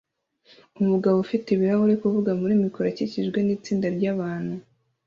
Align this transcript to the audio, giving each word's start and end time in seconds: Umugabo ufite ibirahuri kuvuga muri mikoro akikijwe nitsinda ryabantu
Umugabo 0.81 1.15
ufite 1.19 1.47
ibirahuri 1.49 1.95
kuvuga 2.03 2.31
muri 2.41 2.53
mikoro 2.63 2.85
akikijwe 2.89 3.37
nitsinda 3.41 3.87
ryabantu 3.95 4.55